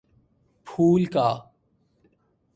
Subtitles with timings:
[0.67, 1.27] پھول کا